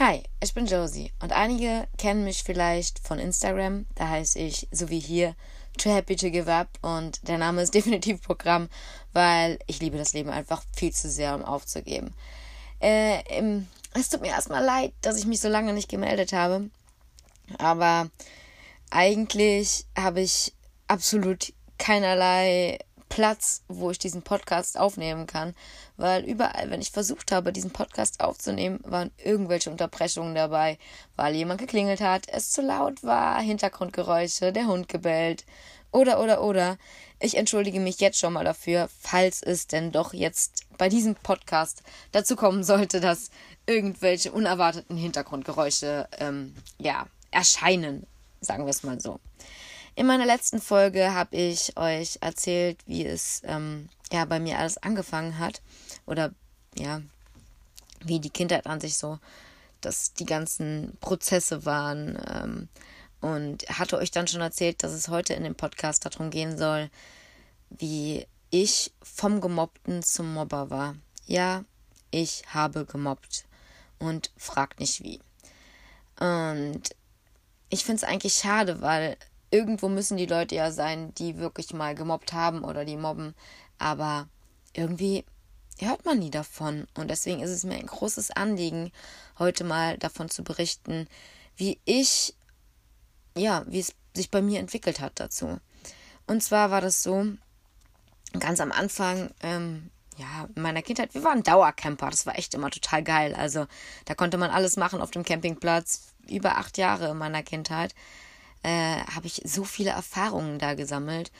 [0.00, 3.86] Hi, ich bin Josie und einige kennen mich vielleicht von Instagram.
[3.94, 5.36] Da heiße ich, so wie hier,
[5.78, 8.68] Too Happy to Give Up und der Name ist definitiv Programm,
[9.12, 12.12] weil ich liebe das Leben einfach viel zu sehr, um aufzugeben.
[12.80, 16.70] Äh, im, es tut mir erstmal leid, dass ich mich so lange nicht gemeldet habe,
[17.58, 18.10] aber
[18.90, 20.54] eigentlich habe ich
[20.88, 22.80] absolut keinerlei
[23.14, 25.54] Platz, wo ich diesen Podcast aufnehmen kann,
[25.96, 30.78] weil überall, wenn ich versucht habe, diesen Podcast aufzunehmen, waren irgendwelche Unterbrechungen dabei,
[31.14, 35.46] weil jemand geklingelt hat, es zu laut war, Hintergrundgeräusche, der Hund gebellt
[35.92, 36.76] oder oder oder.
[37.20, 41.84] Ich entschuldige mich jetzt schon mal dafür, falls es denn doch jetzt bei diesem Podcast
[42.10, 43.30] dazu kommen sollte, dass
[43.64, 48.08] irgendwelche unerwarteten Hintergrundgeräusche ähm, ja erscheinen,
[48.40, 49.20] sagen wir es mal so.
[49.96, 54.76] In meiner letzten Folge habe ich euch erzählt, wie es ähm, ja bei mir alles
[54.78, 55.62] angefangen hat
[56.04, 56.34] oder
[56.76, 57.00] ja
[58.02, 59.18] wie die Kindheit an sich so,
[59.80, 62.68] dass die ganzen Prozesse waren ähm,
[63.20, 66.90] und hatte euch dann schon erzählt, dass es heute in dem Podcast darum gehen soll,
[67.70, 70.96] wie ich vom Gemobbten zum Mobber war.
[71.26, 71.64] Ja,
[72.10, 73.44] ich habe gemobbt
[73.98, 75.20] und fragt nicht wie.
[76.18, 76.82] Und
[77.70, 79.16] ich finde es eigentlich schade, weil
[79.54, 83.34] irgendwo müssen die Leute ja sein, die wirklich mal gemobbt haben oder die mobben.
[83.78, 84.28] Aber
[84.72, 85.24] irgendwie
[85.78, 86.88] hört man nie davon.
[86.94, 88.90] Und deswegen ist es mir ein großes Anliegen,
[89.38, 91.06] heute mal davon zu berichten,
[91.56, 92.34] wie ich,
[93.36, 95.60] ja, wie es sich bei mir entwickelt hat dazu.
[96.26, 97.24] Und zwar war das so,
[98.40, 102.70] ganz am Anfang, ähm, ja, in meiner Kindheit, wir waren Dauercamper, das war echt immer
[102.70, 103.36] total geil.
[103.36, 103.66] Also
[104.06, 107.94] da konnte man alles machen auf dem Campingplatz, über acht Jahre in meiner Kindheit
[108.64, 111.30] äh, habe ich so viele Erfahrungen da gesammelt.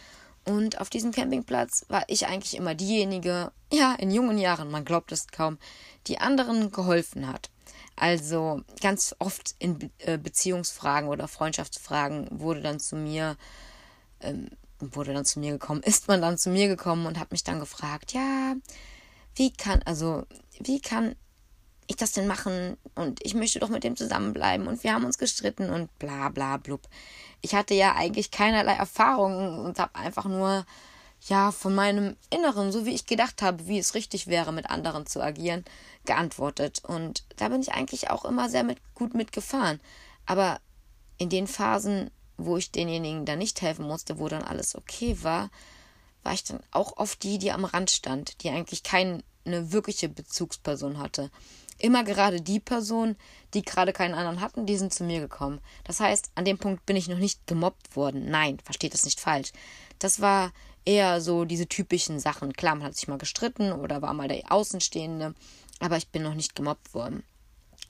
[0.44, 5.10] Und auf diesem Campingplatz war ich eigentlich immer diejenige, ja, in jungen Jahren, man glaubt
[5.10, 5.58] es kaum,
[6.06, 7.50] die anderen geholfen hat.
[7.96, 13.36] Also ganz oft in äh, Beziehungsfragen oder Freundschaftsfragen wurde dann zu mir,
[14.20, 17.42] ähm, wurde dann zu mir gekommen, ist man dann zu mir gekommen und hat mich
[17.42, 18.54] dann gefragt, ja,
[19.34, 20.24] wie kann, also,
[20.60, 21.16] wie kann
[21.86, 25.18] ich das denn machen und ich möchte doch mit dem zusammenbleiben und wir haben uns
[25.18, 26.82] gestritten und bla bla blub.
[27.40, 30.64] Ich hatte ja eigentlich keinerlei Erfahrung und habe einfach nur
[31.28, 35.06] ja von meinem Inneren, so wie ich gedacht habe, wie es richtig wäre, mit anderen
[35.06, 35.64] zu agieren,
[36.04, 36.82] geantwortet.
[36.84, 39.80] Und da bin ich eigentlich auch immer sehr mit, gut mitgefahren.
[40.26, 40.60] Aber
[41.18, 45.50] in den Phasen, wo ich denjenigen da nicht helfen musste, wo dann alles okay war,
[46.22, 50.98] war ich dann auch oft die, die am Rand stand, die eigentlich keine wirkliche Bezugsperson
[50.98, 51.30] hatte
[51.78, 53.16] immer gerade die Person,
[53.52, 55.60] die gerade keinen anderen hatten, die sind zu mir gekommen.
[55.84, 58.30] Das heißt, an dem Punkt bin ich noch nicht gemobbt worden.
[58.30, 59.52] Nein, versteht das nicht falsch.
[59.98, 60.52] Das war
[60.84, 62.52] eher so diese typischen Sachen.
[62.52, 65.34] Klar, man hat sich mal gestritten oder war mal der Außenstehende,
[65.80, 67.24] aber ich bin noch nicht gemobbt worden.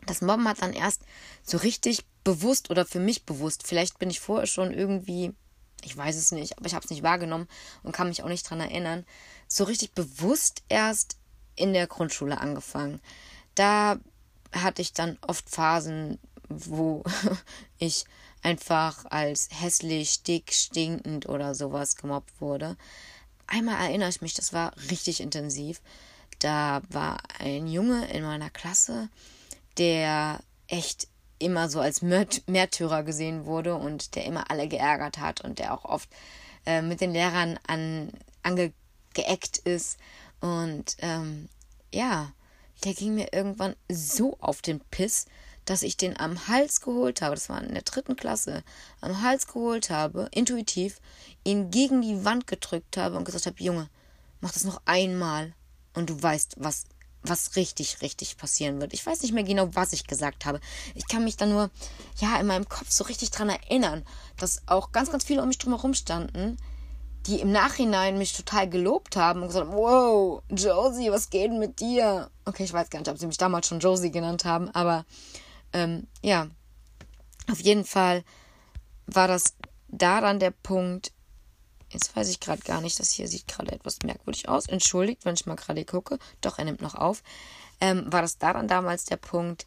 [0.06, 1.02] Das Mobben hat dann erst
[1.42, 5.32] so richtig bewusst oder für mich bewusst, vielleicht bin ich vorher schon irgendwie,
[5.82, 7.48] ich weiß es nicht, aber ich habe es nicht wahrgenommen
[7.82, 9.04] und kann mich auch nicht dran erinnern,
[9.48, 11.16] so richtig bewusst erst
[11.56, 13.00] in der Grundschule angefangen
[13.54, 13.98] da
[14.52, 17.02] hatte ich dann oft Phasen, wo
[17.78, 18.04] ich
[18.42, 22.76] einfach als hässlich, dick, stinkend oder sowas gemobbt wurde.
[23.46, 25.80] Einmal erinnere ich mich, das war richtig intensiv.
[26.38, 29.08] Da war ein Junge in meiner Klasse,
[29.78, 35.58] der echt immer so als Märtyrer gesehen wurde und der immer alle geärgert hat und
[35.58, 36.08] der auch oft
[36.66, 39.98] äh, mit den Lehrern an, angeeckt ist.
[40.40, 41.48] Und ähm,
[41.92, 42.32] ja,
[42.82, 45.26] der ging mir irgendwann so auf den Piss,
[45.64, 48.62] dass ich den am Hals geholt habe, das war in der dritten Klasse,
[49.00, 51.00] am Hals geholt habe, intuitiv,
[51.44, 53.88] ihn gegen die Wand gedrückt habe und gesagt habe, Junge,
[54.40, 55.54] mach das noch einmal
[55.94, 56.84] und du weißt, was,
[57.22, 58.92] was richtig, richtig passieren wird.
[58.92, 60.60] Ich weiß nicht mehr genau, was ich gesagt habe.
[60.94, 61.70] Ich kann mich da nur,
[62.18, 64.04] ja, in meinem Kopf so richtig dran erinnern,
[64.36, 66.58] dass auch ganz, ganz viele um mich drumherum standen,
[67.26, 71.58] die im Nachhinein mich total gelobt haben und gesagt haben, wow, Josie, was geht denn
[71.58, 72.30] mit dir?
[72.44, 75.06] Okay, ich weiß gar nicht, ob sie mich damals schon Josie genannt haben, aber
[75.72, 76.48] ähm, ja,
[77.50, 78.24] auf jeden Fall
[79.06, 79.54] war das
[79.88, 81.12] da dann der Punkt,
[81.90, 85.34] jetzt weiß ich gerade gar nicht, das hier sieht gerade etwas merkwürdig aus, entschuldigt, wenn
[85.34, 87.22] ich mal gerade gucke, doch, er nimmt noch auf,
[87.80, 89.66] ähm, war das da dann damals der Punkt,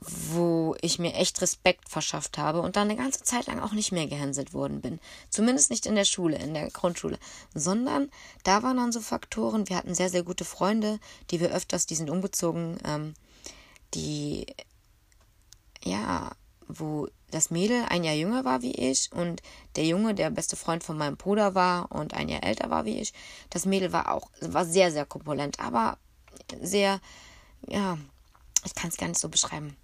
[0.00, 3.92] wo ich mir echt Respekt verschafft habe und dann eine ganze Zeit lang auch nicht
[3.92, 5.00] mehr gehänselt worden bin.
[5.28, 7.18] Zumindest nicht in der Schule, in der Grundschule,
[7.54, 8.10] sondern
[8.44, 9.68] da waren dann so Faktoren.
[9.68, 11.00] Wir hatten sehr, sehr gute Freunde,
[11.30, 13.14] die wir öfters, die sind umgezogen, ähm,
[13.94, 14.46] die,
[15.82, 16.30] ja,
[16.68, 19.42] wo das Mädel ein Jahr jünger war wie ich und
[19.76, 22.98] der Junge, der beste Freund von meinem Bruder war und ein Jahr älter war wie
[23.00, 23.12] ich.
[23.50, 25.98] Das Mädel war auch, war sehr, sehr korpulent, aber
[26.60, 27.00] sehr,
[27.66, 27.98] ja,
[28.64, 29.76] ich kann es gar nicht so beschreiben,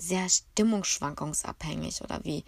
[0.00, 2.44] sehr stimmungsschwankungsabhängig oder wie,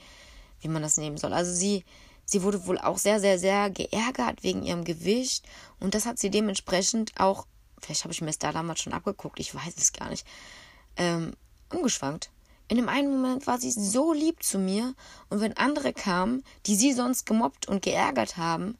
[0.61, 1.33] wie man das nehmen soll.
[1.33, 1.85] Also sie,
[2.25, 5.45] sie wurde wohl auch sehr, sehr, sehr geärgert wegen ihrem Gewicht
[5.81, 7.47] und das hat sie dementsprechend auch,
[7.81, 10.27] vielleicht habe ich mir es da damals schon abgeguckt, ich weiß es gar nicht,
[10.97, 11.33] ähm,
[11.71, 12.31] umgeschwankt.
[12.69, 14.95] In dem einen Moment war sie so lieb zu mir
[15.29, 18.79] und wenn andere kamen, die sie sonst gemobbt und geärgert haben,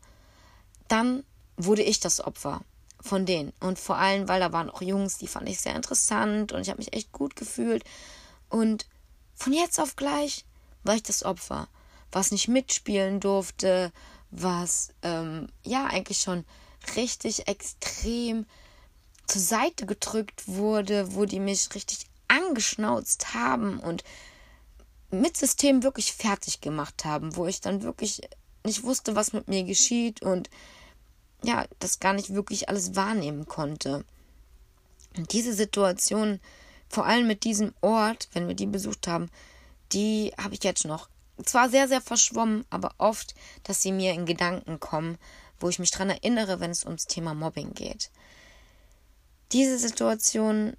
[0.89, 1.25] dann
[1.57, 2.63] wurde ich das Opfer
[3.03, 3.53] von denen.
[3.61, 6.69] Und vor allem, weil da waren auch Jungs, die fand ich sehr interessant und ich
[6.69, 7.85] habe mich echt gut gefühlt.
[8.53, 8.87] Und
[9.35, 10.45] von jetzt auf gleich
[10.85, 11.69] war ich das Opfer,
[12.11, 13.93] was nicht mitspielen durfte,
[14.31, 16.45] was ähm, ja eigentlich schon
[16.95, 18.45] richtig extrem
[19.27, 24.05] zur Seite gedrückt wurde, wo die mich richtig angeschnauzt haben und
[25.11, 28.21] mit System wirklich fertig gemacht haben, wo ich dann wirklich
[28.67, 30.51] nicht wusste, was mit mir geschieht und
[31.43, 34.05] ja, das gar nicht wirklich alles wahrnehmen konnte.
[35.17, 36.39] Und diese Situation,
[36.93, 39.31] vor allem mit diesem Ort, wenn wir die besucht haben,
[39.93, 41.09] die habe ich jetzt noch.
[41.45, 43.35] Zwar sehr, sehr verschwommen, aber oft,
[43.65, 45.17] dass sie mir in Gedanken kommen,
[45.59, 48.11] wo ich mich daran erinnere, wenn es ums Thema Mobbing geht.
[49.53, 50.77] Diese Situationen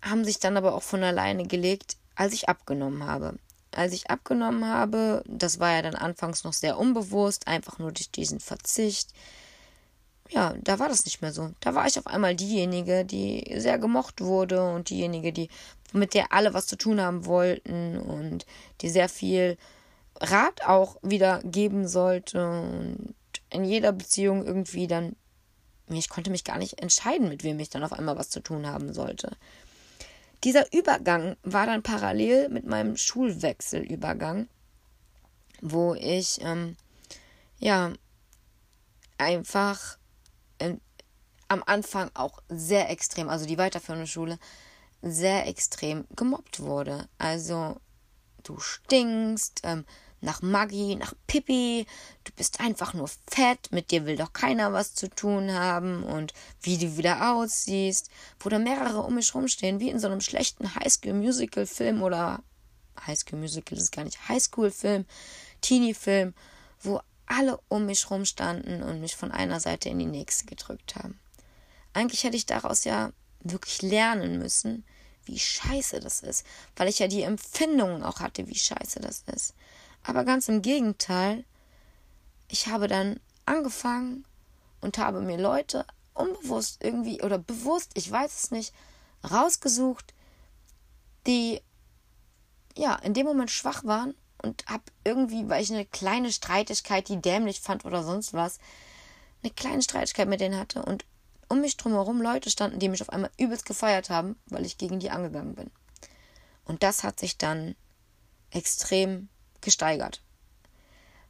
[0.00, 3.34] haben sich dann aber auch von alleine gelegt, als ich abgenommen habe.
[3.72, 8.10] Als ich abgenommen habe, das war ja dann anfangs noch sehr unbewusst, einfach nur durch
[8.10, 9.12] diesen Verzicht,
[10.30, 11.50] ja, da war das nicht mehr so.
[11.60, 15.48] Da war ich auf einmal diejenige, die sehr gemocht wurde und diejenige, die
[15.92, 18.44] mit der alle was zu tun haben wollten und
[18.80, 19.56] die sehr viel
[20.20, 23.14] Rat auch wieder geben sollte und
[23.50, 25.16] in jeder Beziehung irgendwie dann
[25.90, 28.66] ich konnte mich gar nicht entscheiden, mit wem ich dann auf einmal was zu tun
[28.66, 29.36] haben sollte.
[30.44, 34.48] Dieser Übergang war dann parallel mit meinem Schulwechselübergang,
[35.60, 36.76] wo ich ähm,
[37.58, 37.92] ja
[39.16, 39.97] einfach in,
[41.48, 44.38] am Anfang auch sehr extrem, also die weiterführende Schule,
[45.02, 47.08] sehr extrem gemobbt wurde.
[47.18, 47.76] Also
[48.42, 49.84] du stinkst ähm,
[50.20, 51.86] nach Maggi, nach Pippi,
[52.24, 56.32] du bist einfach nur fett, mit dir will doch keiner was zu tun haben und
[56.60, 58.10] wie du wieder aussiehst,
[58.40, 62.42] wo da mehrere um mich rumstehen, wie in so einem schlechten Highschool-Musical-Film oder
[63.06, 65.06] Highschool-Musical ist gar nicht, Highschool-Film,
[65.60, 66.34] Teenie-Film,
[66.80, 70.96] wo alle um mich rum standen und mich von einer Seite in die nächste gedrückt
[70.96, 71.20] haben.
[71.92, 74.84] Eigentlich hätte ich daraus ja wirklich lernen müssen,
[75.24, 76.44] wie scheiße das ist,
[76.76, 79.54] weil ich ja die Empfindungen auch hatte, wie scheiße das ist.
[80.02, 81.44] Aber ganz im Gegenteil,
[82.48, 84.24] ich habe dann angefangen
[84.80, 88.72] und habe mir Leute unbewusst irgendwie oder bewusst, ich weiß es nicht,
[89.28, 90.14] rausgesucht,
[91.26, 91.60] die
[92.76, 97.20] ja in dem Moment schwach waren und habe irgendwie, weil ich eine kleine Streitigkeit, die
[97.20, 98.58] dämlich fand oder sonst was,
[99.42, 101.04] eine kleine Streitigkeit mit denen hatte und
[101.48, 105.00] um mich drumherum Leute standen, die mich auf einmal übelst gefeiert haben, weil ich gegen
[105.00, 105.70] die angegangen bin.
[106.64, 107.74] Und das hat sich dann
[108.50, 109.28] extrem
[109.60, 110.22] gesteigert.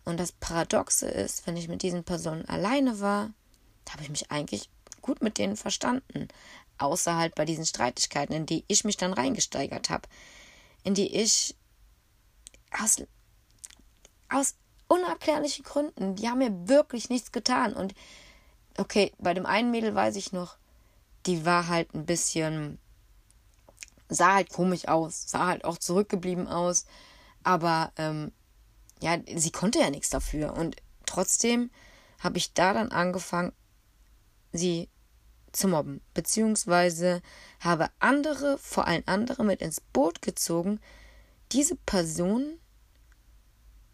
[0.04, 3.32] Und das Paradoxe ist, wenn ich mit diesen Personen alleine war,
[3.90, 4.70] habe ich mich eigentlich
[5.02, 6.28] gut mit denen verstanden.
[6.78, 10.08] Außer halt bei diesen Streitigkeiten, in die ich mich dann reingesteigert habe.
[10.84, 11.56] In die ich
[12.70, 13.02] aus,
[14.28, 14.54] aus
[14.88, 17.74] unerklärlichen Gründen, die haben mir wirklich nichts getan.
[17.74, 17.94] Und
[18.78, 20.56] okay, bei dem einen Mädel weiß ich noch,
[21.26, 22.78] die war halt ein bisschen,
[24.08, 26.86] sah halt komisch aus, sah halt auch zurückgeblieben aus,
[27.42, 28.32] aber ähm,
[29.00, 30.54] ja, sie konnte ja nichts dafür.
[30.54, 30.76] Und
[31.06, 31.70] trotzdem
[32.20, 33.52] habe ich da dann angefangen,
[34.52, 34.88] sie
[35.52, 37.22] zu mobben, beziehungsweise
[37.60, 40.80] habe andere, vor allem andere mit ins Boot gezogen,
[41.52, 42.58] diese Person,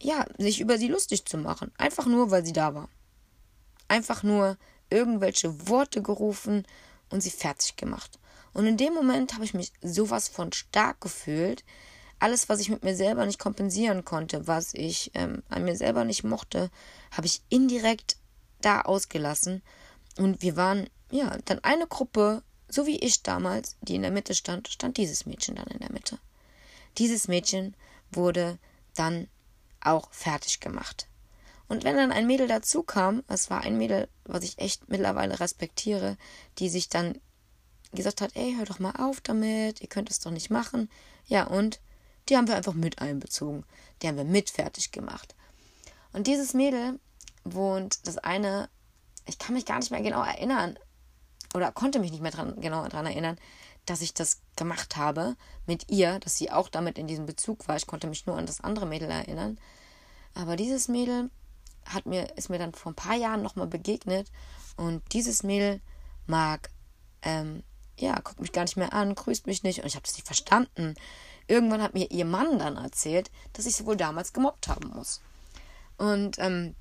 [0.02, 1.73] ja, sich über sie lustig zu machen.
[1.78, 2.88] Einfach nur, weil sie da war.
[3.88, 4.56] Einfach nur
[4.90, 6.66] irgendwelche Worte gerufen
[7.10, 8.18] und sie fertig gemacht.
[8.52, 11.64] Und in dem Moment habe ich mich sowas von stark gefühlt.
[12.20, 16.04] Alles, was ich mit mir selber nicht kompensieren konnte, was ich ähm, an mir selber
[16.04, 16.70] nicht mochte,
[17.10, 18.16] habe ich indirekt
[18.60, 19.62] da ausgelassen.
[20.16, 24.34] Und wir waren, ja, dann eine Gruppe, so wie ich damals, die in der Mitte
[24.34, 26.18] stand, stand dieses Mädchen dann in der Mitte.
[26.98, 27.76] Dieses Mädchen
[28.12, 28.58] wurde
[28.94, 29.28] dann
[29.80, 31.08] auch fertig gemacht.
[31.75, 35.40] Und wenn dann ein Mädel dazu kam, es war ein Mädel, was ich echt mittlerweile
[35.40, 36.16] respektiere,
[36.61, 37.21] die sich dann
[37.90, 40.88] gesagt hat, ey, hör doch mal auf damit, ihr könnt es doch nicht machen.
[41.26, 41.81] Ja, und
[42.28, 43.64] die haben wir einfach mit einbezogen.
[44.00, 45.35] Die haben wir mit fertig gemacht.
[46.12, 47.00] Und dieses Mädel
[47.43, 48.69] wohnt, das eine,
[49.26, 50.78] ich kann mich gar nicht mehr genau erinnern,
[51.54, 53.37] oder konnte mich nicht mehr dran, genau daran erinnern,
[53.85, 55.35] dass ich das gemacht habe
[55.66, 57.75] mit ihr, dass sie auch damit in diesem Bezug war.
[57.75, 59.59] Ich konnte mich nur an das andere Mädel erinnern.
[60.35, 61.31] Aber dieses Mädel
[61.86, 64.30] hat mir, ist mir dann vor ein paar Jahren nochmal begegnet.
[64.76, 65.80] Und dieses Mädel
[66.26, 66.70] mag
[67.22, 67.62] ähm,
[67.98, 70.26] ja, guckt mich gar nicht mehr an, grüßt mich nicht und ich habe das nicht
[70.26, 70.94] verstanden.
[71.46, 75.20] Irgendwann hat mir ihr Mann dann erzählt, dass ich sie wohl damals gemobbt haben muss.
[75.96, 76.74] Und ähm,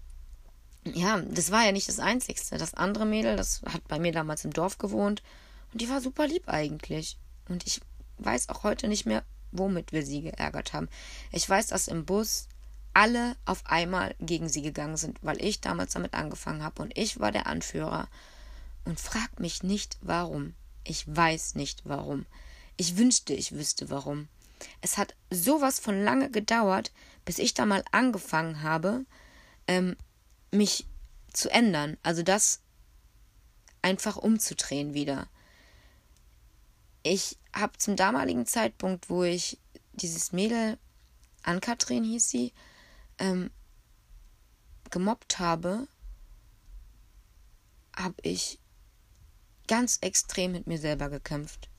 [0.86, 2.58] ja, das war ja nicht das Einzigste.
[2.58, 5.22] Das andere Mädel, das hat bei mir damals im Dorf gewohnt
[5.72, 7.18] und die war super lieb eigentlich.
[7.48, 7.82] Und ich
[8.18, 10.90] weiß auch heute nicht mehr, womit wir sie geärgert haben.
[11.32, 12.48] Ich weiß, dass im Bus
[12.94, 17.20] alle auf einmal gegen sie gegangen sind, weil ich damals damit angefangen habe und ich
[17.20, 18.08] war der Anführer.
[18.86, 20.54] Und frag mich nicht warum.
[20.84, 22.26] Ich weiß nicht warum.
[22.76, 24.28] Ich wünschte, ich wüsste warum.
[24.82, 26.92] Es hat sowas von lange gedauert,
[27.26, 29.06] bis ich da mal angefangen habe,
[29.68, 29.96] ähm,
[30.52, 30.86] mich
[31.32, 31.98] zu ändern.
[32.04, 32.60] Also das
[33.82, 35.28] einfach umzudrehen wieder.
[37.04, 39.60] Ich habe zum damaligen Zeitpunkt, wo ich
[39.94, 40.78] dieses Mädel,
[41.44, 42.54] Ann-Kathrin hieß sie,
[43.20, 43.52] ähm,
[44.90, 45.88] gemobbt habe,
[47.96, 48.60] habe ich
[49.68, 51.70] ganz extrem mit mir selber gekämpft.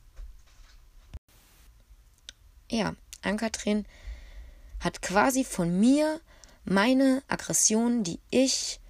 [2.70, 3.84] Ja, Ann-Kathrin
[4.80, 6.20] hat quasi von mir
[6.64, 8.80] meine Aggression, die ich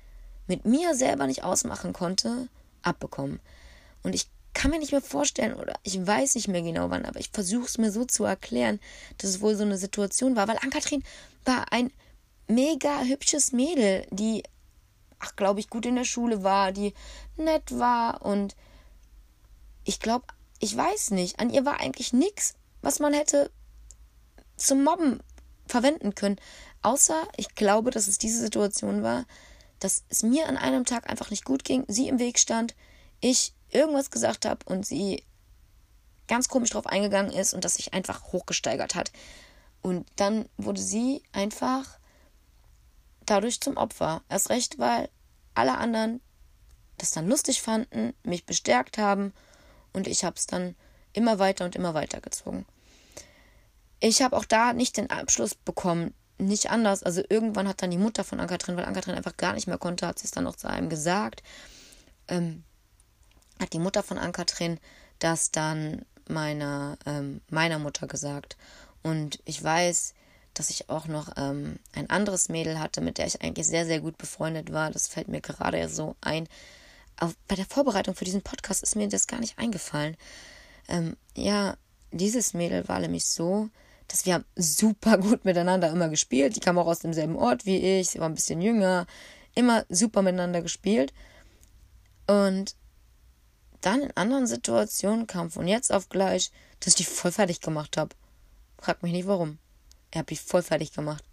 [0.47, 2.49] mit mir selber nicht ausmachen konnte,
[2.83, 3.41] abbekommen.
[4.03, 7.19] Und ich kann mir nicht mehr vorstellen, oder ich weiß nicht mehr genau wann, aber
[7.19, 8.81] ich versuche es mir so zu erklären,
[9.19, 11.03] dass es wohl so eine Situation war, weil Ann-Kathrin
[11.45, 11.91] war ein
[12.47, 14.43] mega hübsches Mädel, die,
[15.19, 16.95] ach, glaube ich, gut in der Schule war, die
[17.37, 18.57] nett war und
[19.85, 20.27] ich glaube,
[20.61, 23.51] ich weiß nicht, an ihr war eigentlich nichts, was man hätte
[24.57, 25.21] zum Mobben
[25.67, 26.41] verwenden können.
[26.83, 29.27] Außer, ich glaube, dass es diese Situation war,
[29.81, 32.75] dass es mir an einem Tag einfach nicht gut ging, sie im Weg stand,
[33.21, 35.25] ich irgendwas gesagt habe und sie
[36.29, 39.13] ganz komisch drauf eingegangen ist und das sich einfach hochgesteigert hat.
[39.83, 41.99] Und dann wurde sie einfach
[43.27, 44.23] dadurch zum Opfer.
[44.29, 45.09] Erst recht, weil
[45.55, 46.21] alle anderen
[46.99, 49.33] das dann lustig fanden, mich bestärkt haben
[49.93, 50.77] und ich habe es dann
[51.13, 52.67] immer weiter und immer weiter gezogen.
[54.01, 57.03] Ich habe auch da nicht den Abschluss bekommen, nicht anders.
[57.03, 60.07] Also irgendwann hat dann die Mutter von Ankatrin, weil Ankatrin einfach gar nicht mehr konnte,
[60.07, 61.43] hat sie es dann auch zu einem gesagt.
[62.29, 62.65] Ähm,
[63.61, 64.79] hat die Mutter von Ankatrin
[65.21, 68.57] das dann meiner, ähm, meiner Mutter gesagt.
[69.03, 70.15] Und ich weiß,
[70.55, 74.01] dass ich auch noch ähm, ein anderes Mädel hatte, mit der ich eigentlich sehr, sehr
[74.01, 74.91] gut befreundet war.
[74.91, 76.49] Das fällt mir gerade so ein.
[77.19, 80.17] Auch bei der Vorbereitung für diesen Podcast ist mir das gar nicht eingefallen.
[80.89, 81.77] Ähm, ja,
[82.13, 83.69] dieses Mädel war nämlich so,
[84.09, 86.57] dass wir super gut miteinander immer gespielt.
[86.57, 88.11] Die kam auch aus demselben Ort wie ich.
[88.11, 89.07] Sie war ein bisschen jünger.
[89.55, 91.13] Immer super miteinander gespielt.
[92.27, 92.75] Und
[93.81, 97.97] dann in anderen Situationen kam von jetzt auf gleich, dass ich die voll fertig gemacht
[97.97, 98.15] habe.
[98.79, 99.59] Frag mich nicht warum.
[100.15, 101.25] Er hat mich voll fertig gemacht.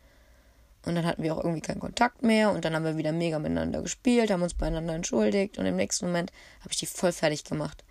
[0.85, 3.37] Und dann hatten wir auch irgendwie keinen Kontakt mehr und dann haben wir wieder mega
[3.37, 7.43] miteinander gespielt, haben uns beieinander entschuldigt und im nächsten Moment habe ich die voll fertig
[7.43, 7.83] gemacht.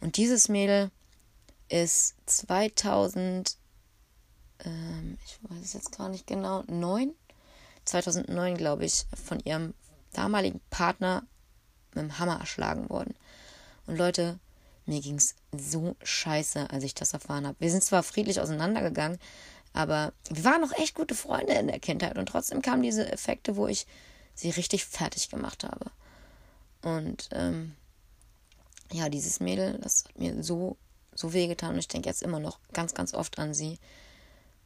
[0.00, 0.90] Und dieses Mädel
[1.68, 3.58] ist 2000,
[4.64, 7.12] ähm, ich weiß es jetzt gar nicht genau, 9?
[7.84, 9.74] 2009, glaube ich, von ihrem
[10.14, 11.24] damaligen Partner
[11.94, 13.14] mit dem Hammer erschlagen worden.
[13.86, 14.38] Und Leute,
[14.86, 17.60] mir ging es so scheiße, als ich das erfahren habe.
[17.60, 19.18] Wir sind zwar friedlich auseinandergegangen,
[19.72, 23.56] aber wir waren noch echt gute Freunde in der Kindheit und trotzdem kamen diese Effekte,
[23.56, 23.86] wo ich
[24.34, 25.90] sie richtig fertig gemacht habe.
[26.82, 27.76] Und ähm,
[28.92, 30.76] ja, dieses Mädel, das hat mir so,
[31.14, 33.78] so wehgetan und ich denke jetzt immer noch ganz, ganz oft an sie,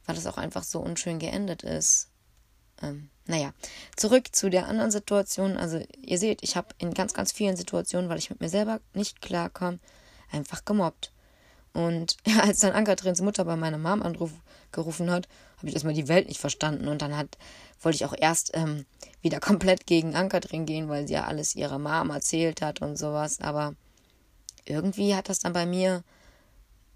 [0.05, 2.09] weil es auch einfach so unschön geendet ist.
[2.81, 3.53] Ähm, naja,
[3.95, 5.57] zurück zu der anderen Situation.
[5.57, 8.81] Also ihr seht, ich habe in ganz, ganz vielen Situationen, weil ich mit mir selber
[8.93, 9.79] nicht klarkam,
[10.31, 11.11] einfach gemobbt.
[11.75, 15.27] Und als dann Ankatrins Mutter bei meiner Mom angerufen hat,
[15.57, 16.87] habe ich erstmal die Welt nicht verstanden.
[16.87, 17.37] Und dann hat,
[17.81, 18.85] wollte ich auch erst ähm,
[19.21, 23.41] wieder komplett gegen Ankatrin gehen, weil sie ja alles ihrer Mom erzählt hat und sowas.
[23.41, 23.75] Aber
[24.63, 26.03] irgendwie hat das dann bei mir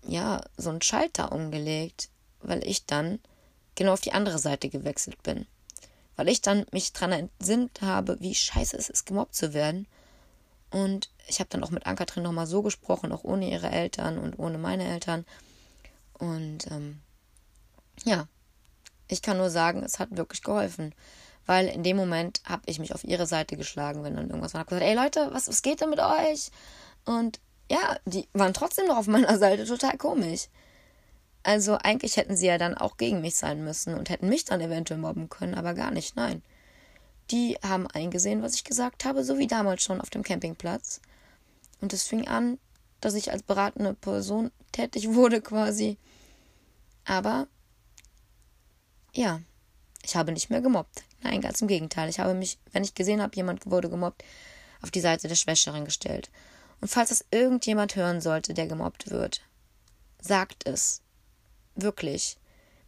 [0.08, 2.10] ja so einen Schalter umgelegt,
[2.42, 3.20] weil ich dann
[3.76, 5.46] genau auf die andere Seite gewechselt bin.
[6.16, 9.88] Weil ich dann mich daran entsinnt habe, wie scheiße es ist, gemobbt zu werden
[10.72, 14.38] und ich habe dann auch mit Ankatrin nochmal so gesprochen, auch ohne ihre Eltern und
[14.38, 15.26] ohne meine Eltern.
[16.14, 17.00] Und ähm,
[18.04, 18.28] ja,
[19.08, 20.94] ich kann nur sagen, es hat wirklich geholfen.
[21.46, 24.62] Weil in dem Moment habe ich mich auf ihre Seite geschlagen, wenn dann irgendwas war.
[24.62, 26.52] Ich gesagt, ey Leute, was, was geht denn mit euch?
[27.06, 27.40] Und
[27.72, 30.48] ja, die waren trotzdem noch auf meiner Seite total komisch.
[31.42, 34.62] Also eigentlich hätten sie ja dann auch gegen mich sein müssen und hätten mich dann
[34.62, 36.44] eventuell mobben können, aber gar nicht, nein.
[37.32, 41.02] Die haben eingesehen, was ich gesagt habe, so wie damals schon auf dem Campingplatz.
[41.82, 42.58] Und es fing an,
[43.02, 45.98] dass ich als beratende Person tätig wurde quasi.
[47.06, 47.48] Aber
[49.14, 49.42] ja,
[50.04, 51.04] ich habe nicht mehr gemobbt.
[51.22, 52.10] Nein, ganz im Gegenteil.
[52.10, 54.24] Ich habe mich, wenn ich gesehen habe, jemand wurde gemobbt,
[54.82, 56.30] auf die Seite der Schwächeren gestellt.
[56.82, 59.42] Und falls das irgendjemand hören sollte, der gemobbt wird,
[60.22, 61.02] sagt es.
[61.76, 62.38] Wirklich.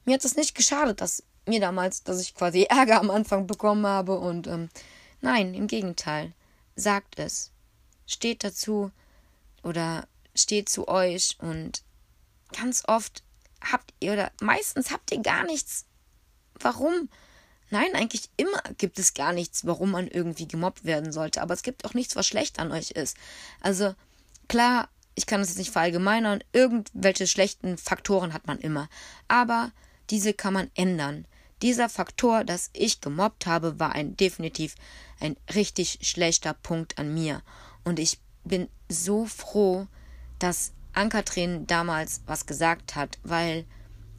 [0.05, 3.85] Mir hat es nicht geschadet, dass mir damals, dass ich quasi Ärger am Anfang bekommen
[3.85, 4.69] habe und ähm,
[5.21, 6.33] nein, im Gegenteil.
[6.75, 7.51] Sagt es.
[8.07, 8.91] Steht dazu
[9.61, 11.83] oder steht zu euch und
[12.53, 13.23] ganz oft
[13.61, 15.85] habt ihr oder meistens habt ihr gar nichts.
[16.59, 17.09] Warum?
[17.69, 21.41] Nein, eigentlich immer gibt es gar nichts, warum man irgendwie gemobbt werden sollte.
[21.41, 23.15] Aber es gibt auch nichts, was schlecht an euch ist.
[23.61, 23.95] Also
[24.47, 26.43] klar, ich kann das jetzt nicht verallgemeinern.
[26.51, 28.89] Irgendwelche schlechten Faktoren hat man immer.
[29.27, 29.71] Aber
[30.09, 31.25] diese kann man ändern.
[31.61, 34.75] Dieser Faktor, dass ich gemobbt habe, war ein definitiv
[35.19, 37.43] ein richtig schlechter Punkt an mir.
[37.83, 39.87] Und ich bin so froh,
[40.39, 43.65] dass Ankatrin damals was gesagt hat, weil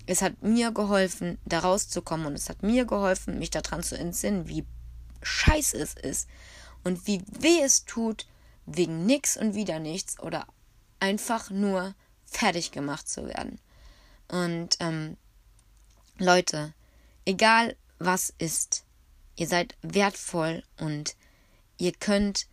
[0.06, 4.48] es hat mir geholfen, da rauszukommen und es hat mir geholfen, mich daran zu entsinnen,
[4.48, 4.64] wie
[5.22, 6.28] scheiße es ist
[6.84, 8.26] und wie weh es tut,
[8.66, 10.46] wegen nix und wieder nichts oder
[11.00, 11.94] einfach nur
[12.24, 13.58] fertig gemacht zu werden.
[14.28, 15.16] Und ähm,
[16.18, 16.72] Leute,
[17.24, 18.84] egal was ist,
[19.36, 21.14] ihr seid wertvoll und
[21.78, 22.46] ihr könnt,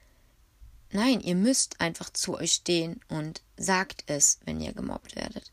[0.92, 5.52] nein, ihr müsst einfach zu euch stehen und sagt es, wenn ihr gemobbt werdet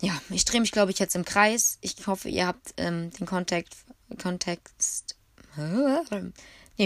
[0.00, 1.78] ja, ich drehe mich, glaube ich, jetzt im Kreis.
[1.80, 3.84] Ich hoffe, ihr habt ähm, den Kontext,
[4.20, 5.16] Kontext,
[5.56, 6.32] nehmen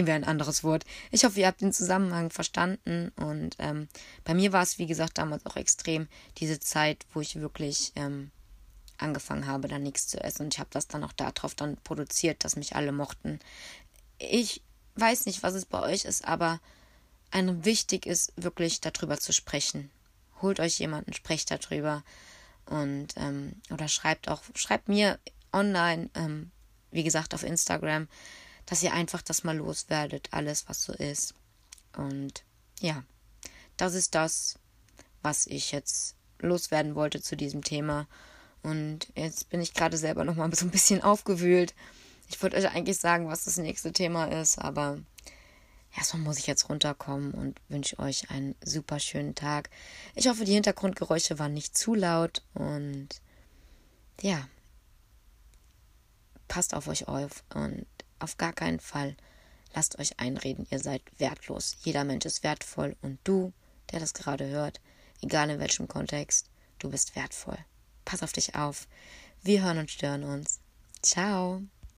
[0.07, 0.83] wir ein anderes Wort.
[1.11, 3.11] Ich hoffe, ihr habt den Zusammenhang verstanden.
[3.15, 3.87] Und ähm,
[4.25, 8.31] bei mir war es, wie gesagt, damals auch extrem diese Zeit, wo ich wirklich ähm,
[8.97, 10.43] angefangen habe, da nichts zu essen.
[10.43, 13.39] Und ich habe das dann auch darauf dann produziert, dass mich alle mochten.
[14.17, 14.61] Ich
[14.95, 16.59] weiß nicht, was es bei euch ist, aber
[17.31, 19.91] ein wichtig ist, wirklich darüber zu sprechen.
[20.41, 22.03] Holt euch jemanden, sprecht darüber.
[22.65, 25.19] Und, ähm, oder schreibt auch, schreibt mir
[25.51, 26.51] online, ähm,
[26.91, 28.07] wie gesagt, auf Instagram,
[28.65, 31.35] dass ihr einfach das mal loswerdet, alles, was so ist.
[31.95, 32.43] Und
[32.79, 33.03] ja,
[33.77, 34.57] das ist das,
[35.21, 38.07] was ich jetzt loswerden wollte zu diesem Thema.
[38.65, 41.75] Und jetzt bin ich gerade selber nochmal so ein bisschen aufgewühlt.
[42.29, 44.99] Ich wollte euch eigentlich sagen, was das nächste Thema ist, aber
[45.95, 49.69] erstmal muss ich jetzt runterkommen und wünsche euch einen super schönen Tag.
[50.15, 53.09] Ich hoffe, die Hintergrundgeräusche waren nicht zu laut und
[54.21, 54.47] ja,
[56.47, 57.85] passt auf euch auf und
[58.17, 59.15] auf gar keinen Fall
[59.75, 61.77] lasst euch einreden, ihr seid wertlos.
[61.83, 63.53] Jeder Mensch ist wertvoll und du,
[63.91, 64.81] der das gerade hört,
[65.21, 67.59] egal in welchem Kontext, du bist wertvoll.
[68.05, 68.87] Pass auf dich auf.
[69.43, 70.59] Wir hören und stören uns.
[71.01, 71.61] Ciao.